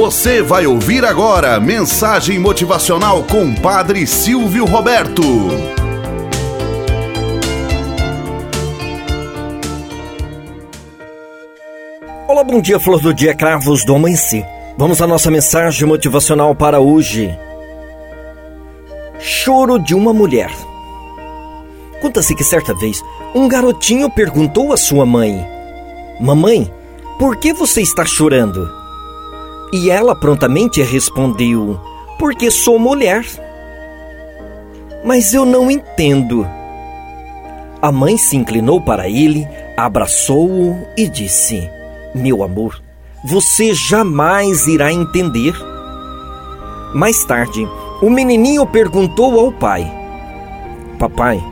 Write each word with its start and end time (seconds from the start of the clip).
Você 0.00 0.40
vai 0.40 0.66
ouvir 0.66 1.04
agora 1.04 1.60
mensagem 1.60 2.38
motivacional 2.38 3.22
com 3.24 3.54
Padre 3.54 4.06
Silvio 4.06 4.64
Roberto. 4.64 5.22
Olá, 12.26 12.42
bom 12.42 12.62
dia, 12.62 12.80
flor 12.80 12.98
do 12.98 13.12
dia, 13.12 13.34
cravos 13.34 13.84
do 13.84 13.94
amanhecer. 13.94 14.42
Vamos 14.78 15.02
à 15.02 15.06
nossa 15.06 15.30
mensagem 15.30 15.86
motivacional 15.86 16.54
para 16.54 16.80
hoje. 16.80 17.38
Choro 19.18 19.78
de 19.78 19.94
uma 19.94 20.14
mulher. 20.14 20.50
Conta-se 22.00 22.34
que 22.34 22.42
certa 22.42 22.72
vez 22.72 23.02
um 23.34 23.46
garotinho 23.46 24.08
perguntou 24.08 24.72
à 24.72 24.78
sua 24.78 25.04
mãe: 25.04 25.46
Mamãe, 26.18 26.72
por 27.18 27.36
que 27.36 27.52
você 27.52 27.82
está 27.82 28.06
chorando? 28.06 28.79
E 29.72 29.90
ela 29.90 30.14
prontamente 30.14 30.82
respondeu: 30.82 31.78
Porque 32.18 32.50
sou 32.50 32.78
mulher. 32.78 33.24
Mas 35.04 35.32
eu 35.32 35.44
não 35.44 35.70
entendo. 35.70 36.46
A 37.80 37.90
mãe 37.90 38.18
se 38.18 38.36
inclinou 38.36 38.80
para 38.80 39.08
ele, 39.08 39.48
abraçou-o 39.76 40.76
e 40.96 41.08
disse: 41.08 41.68
Meu 42.14 42.42
amor, 42.42 42.82
você 43.24 43.72
jamais 43.74 44.66
irá 44.66 44.92
entender. 44.92 45.54
Mais 46.94 47.24
tarde, 47.24 47.66
o 48.02 48.10
menininho 48.10 48.66
perguntou 48.66 49.38
ao 49.38 49.52
pai: 49.52 49.90
Papai, 50.98 51.42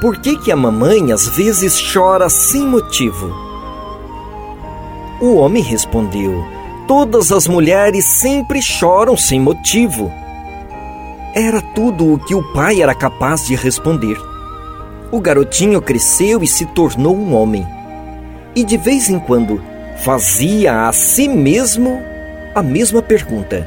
por 0.00 0.18
que, 0.20 0.36
que 0.36 0.52
a 0.52 0.56
mamãe 0.56 1.10
às 1.10 1.26
vezes 1.28 1.92
chora 1.92 2.28
sem 2.28 2.66
motivo? 2.66 3.34
O 5.20 5.36
homem 5.36 5.62
respondeu: 5.62 6.55
Todas 6.86 7.32
as 7.32 7.48
mulheres 7.48 8.04
sempre 8.04 8.62
choram 8.62 9.16
sem 9.16 9.40
motivo. 9.40 10.12
Era 11.34 11.60
tudo 11.60 12.12
o 12.12 12.18
que 12.18 12.32
o 12.32 12.52
pai 12.52 12.80
era 12.80 12.94
capaz 12.94 13.44
de 13.46 13.56
responder. 13.56 14.16
O 15.10 15.20
garotinho 15.20 15.82
cresceu 15.82 16.44
e 16.44 16.46
se 16.46 16.64
tornou 16.64 17.16
um 17.16 17.34
homem. 17.34 17.66
E 18.54 18.62
de 18.62 18.76
vez 18.76 19.10
em 19.10 19.18
quando 19.18 19.60
fazia 20.04 20.86
a 20.86 20.92
si 20.92 21.28
mesmo 21.28 22.00
a 22.54 22.62
mesma 22.62 23.02
pergunta: 23.02 23.66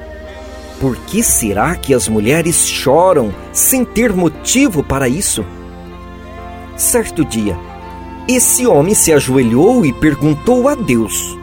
Por 0.79 0.95
que 0.95 1.21
será 1.21 1.75
que 1.75 1.93
as 1.93 2.07
mulheres 2.07 2.65
choram 2.65 3.35
sem 3.51 3.83
ter 3.83 4.13
motivo 4.13 4.81
para 4.81 5.09
isso? 5.09 5.45
Certo 6.77 7.25
dia, 7.25 7.57
esse 8.29 8.65
homem 8.65 8.93
se 8.93 9.11
ajoelhou 9.11 9.85
e 9.85 9.91
perguntou 9.91 10.69
a 10.69 10.75
Deus: 10.75 11.37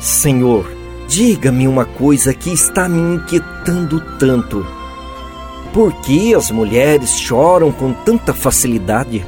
Senhor, 0.00 0.77
diga-me 1.08 1.66
uma 1.66 1.86
coisa 1.86 2.34
que 2.34 2.52
está 2.52 2.86
me 2.86 3.16
inquietando 3.16 4.00
tanto. 4.18 4.64
Por 5.72 5.92
que 6.02 6.34
as 6.34 6.50
mulheres 6.50 7.18
choram 7.18 7.72
com 7.72 7.92
tanta 7.92 8.34
facilidade? 8.34 9.24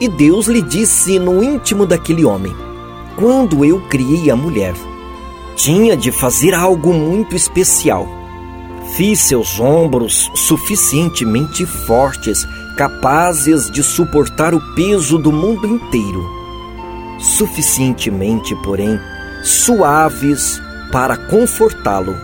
E 0.00 0.08
Deus 0.08 0.46
lhe 0.46 0.60
disse 0.60 1.18
no 1.18 1.42
íntimo 1.42 1.86
daquele 1.86 2.24
homem: 2.24 2.54
Quando 3.16 3.64
eu 3.64 3.80
criei 3.88 4.30
a 4.30 4.36
mulher, 4.36 4.74
tinha 5.56 5.96
de 5.96 6.10
fazer 6.10 6.54
algo 6.54 6.92
muito 6.92 7.36
especial. 7.36 8.08
Fiz 8.96 9.20
seus 9.20 9.60
ombros 9.60 10.30
suficientemente 10.34 11.64
fortes 11.64 12.44
capazes 12.76 13.70
de 13.70 13.82
suportar 13.82 14.54
o 14.54 14.74
peso 14.74 15.18
do 15.18 15.30
mundo 15.30 15.66
inteiro, 15.66 16.24
suficientemente, 17.20 18.56
porém, 18.64 18.98
suaves 19.44 20.60
para 20.92 21.16
confortá-lo. 21.16 22.16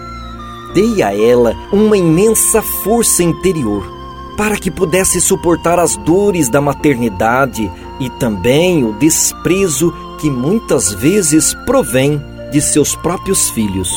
Dei 0.75 1.03
a 1.03 1.15
ela 1.15 1.55
uma 1.73 1.97
imensa 1.97 2.61
força 2.61 3.23
interior 3.23 3.95
para 4.37 4.57
que 4.57 4.71
pudesse 4.71 5.21
suportar 5.21 5.79
as 5.79 5.97
dores 5.97 6.49
da 6.49 6.61
maternidade 6.61 7.71
e 7.99 8.11
também 8.11 8.85
o 8.85 8.93
desprezo 8.93 9.93
que 10.21 10.31
muitas 10.31 10.93
vezes 10.93 11.55
provém 11.65 12.23
de 12.53 12.61
seus 12.61 12.95
próprios 12.95 13.49
filhos. 13.51 13.89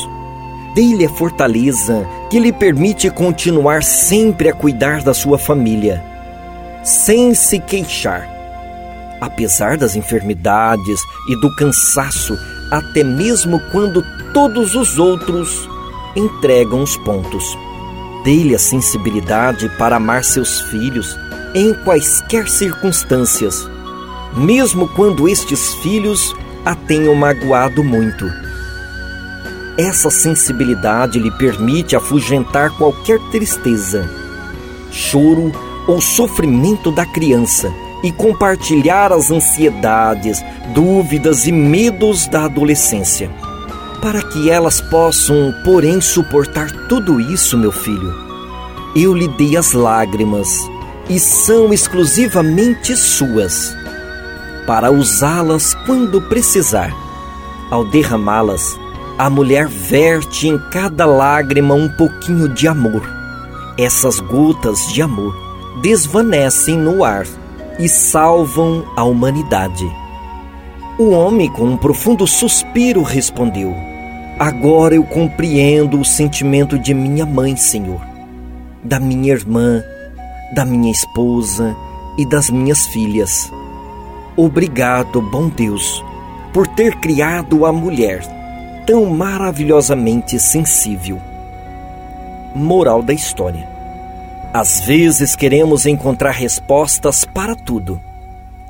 Dei-lhe 0.74 1.04
a 1.04 1.10
fortaleza 1.10 2.06
que 2.30 2.38
lhe 2.38 2.52
permite 2.52 3.10
continuar 3.10 3.82
sempre 3.82 4.48
a 4.48 4.54
cuidar 4.54 5.02
da 5.02 5.12
sua 5.12 5.38
família 5.38 6.10
sem 6.82 7.34
se 7.34 7.58
queixar. 7.58 8.28
Apesar 9.20 9.76
das 9.76 9.96
enfermidades 9.96 11.00
e 11.28 11.40
do 11.40 11.54
cansaço, 11.56 12.34
até 12.70 13.04
mesmo 13.04 13.60
quando 13.70 14.02
todos 14.32 14.74
os 14.74 14.98
outros 14.98 15.68
entregam 16.16 16.82
os 16.82 16.96
pontos. 16.98 17.56
Dê-lhe 18.24 18.54
a 18.54 18.58
sensibilidade 18.58 19.68
para 19.78 19.96
amar 19.96 20.24
seus 20.24 20.60
filhos 20.62 21.16
em 21.54 21.74
quaisquer 21.84 22.48
circunstâncias, 22.48 23.68
mesmo 24.36 24.88
quando 24.88 25.28
estes 25.28 25.74
filhos 25.74 26.34
a 26.64 26.74
tenham 26.74 27.14
magoado 27.14 27.82
muito. 27.82 28.30
Essa 29.78 30.10
sensibilidade 30.10 31.18
lhe 31.18 31.30
permite 31.30 31.96
afugentar 31.96 32.70
qualquer 32.76 33.18
tristeza, 33.30 34.08
choro 34.90 35.52
ou 35.88 36.00
sofrimento 36.00 36.92
da 36.92 37.06
criança 37.06 37.72
e 38.02 38.12
compartilhar 38.12 39.12
as 39.12 39.30
ansiedades, 39.30 40.44
dúvidas 40.74 41.46
e 41.46 41.52
medos 41.52 42.26
da 42.26 42.44
adolescência. 42.44 43.30
Para 44.00 44.22
que 44.22 44.48
elas 44.48 44.80
possam, 44.80 45.54
porém, 45.62 46.00
suportar 46.00 46.70
tudo 46.88 47.20
isso, 47.20 47.58
meu 47.58 47.70
filho, 47.70 48.14
eu 48.96 49.14
lhe 49.14 49.28
dei 49.28 49.58
as 49.58 49.72
lágrimas 49.72 50.48
e 51.08 51.20
são 51.20 51.70
exclusivamente 51.70 52.96
suas, 52.96 53.76
para 54.66 54.90
usá-las 54.90 55.74
quando 55.84 56.20
precisar. 56.22 56.94
Ao 57.70 57.84
derramá-las, 57.84 58.78
a 59.18 59.28
mulher 59.28 59.68
verte 59.68 60.48
em 60.48 60.58
cada 60.70 61.04
lágrima 61.04 61.74
um 61.74 61.88
pouquinho 61.88 62.48
de 62.48 62.66
amor. 62.66 63.02
Essas 63.76 64.18
gotas 64.18 64.78
de 64.94 65.02
amor 65.02 65.36
desvanecem 65.82 66.76
no 66.76 67.04
ar 67.04 67.26
e 67.78 67.86
salvam 67.86 68.82
a 68.96 69.04
humanidade. 69.04 69.86
O 70.98 71.10
homem, 71.10 71.52
com 71.52 71.64
um 71.64 71.76
profundo 71.76 72.26
suspiro, 72.26 73.02
respondeu: 73.02 73.89
Agora 74.40 74.94
eu 74.94 75.04
compreendo 75.04 76.00
o 76.00 76.04
sentimento 76.04 76.78
de 76.78 76.94
minha 76.94 77.26
mãe, 77.26 77.54
Senhor, 77.56 78.00
da 78.82 78.98
minha 78.98 79.32
irmã, 79.32 79.84
da 80.54 80.64
minha 80.64 80.90
esposa 80.90 81.76
e 82.16 82.26
das 82.26 82.48
minhas 82.48 82.86
filhas. 82.86 83.52
Obrigado, 84.36 85.20
bom 85.20 85.48
Deus, 85.48 86.02
por 86.54 86.66
ter 86.66 86.96
criado 86.96 87.66
a 87.66 87.72
mulher 87.72 88.22
tão 88.86 89.04
maravilhosamente 89.04 90.40
sensível. 90.40 91.20
Moral 92.54 93.02
da 93.02 93.12
história 93.12 93.68
às 94.52 94.80
vezes 94.80 95.36
queremos 95.36 95.86
encontrar 95.86 96.32
respostas 96.32 97.24
para 97.24 97.54
tudo. 97.54 98.00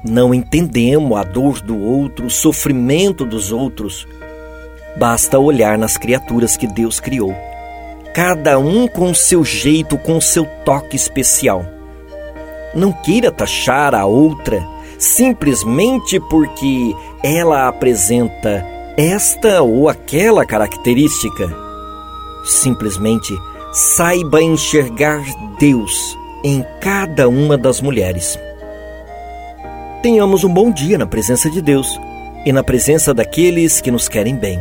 Não 0.05 0.35
entendemos 0.35 1.19
a 1.19 1.23
dor 1.23 1.63
do 1.63 1.79
outro, 1.79 2.27
o 2.27 2.31
sofrimento 2.31 3.25
dos 3.25 3.51
outros. 3.51 4.07
Basta 4.97 5.39
olhar 5.39 5.79
nas 5.79 5.97
criaturas 5.97 6.57
que 6.57 6.67
Deus 6.67 7.01
criou, 7.01 7.35
cada 8.15 8.59
um 8.59 8.89
com 8.89 9.15
seu 9.15 9.45
jeito, 9.45 9.97
com 9.97 10.21
seu 10.21 10.45
toque 10.65 10.97
especial. 10.97 11.65
Não 12.75 12.93
queira 12.93 13.31
taxar 13.31 13.95
a 13.95 14.05
outra 14.05 14.61
simplesmente 14.99 16.21
porque 16.29 16.95
ela 17.23 17.67
apresenta 17.67 18.65
esta 18.97 19.63
ou 19.63 19.89
aquela 19.89 20.45
característica. 20.45 21.49
Simplesmente 22.45 23.33
saiba 23.73 24.43
enxergar 24.43 25.25
Deus 25.59 26.17
em 26.45 26.65
cada 26.81 27.29
uma 27.29 27.57
das 27.57 27.81
mulheres. 27.81 28.39
Tenhamos 30.03 30.45
um 30.45 30.53
bom 30.53 30.71
dia 30.71 30.99
na 30.99 31.07
presença 31.07 31.51
de 31.51 31.63
Deus 31.63 31.99
e 32.45 32.53
na 32.53 32.63
presença 32.63 33.15
daqueles 33.15 33.81
que 33.81 33.91
nos 33.91 34.09
querem 34.09 34.37
bem. 34.37 34.61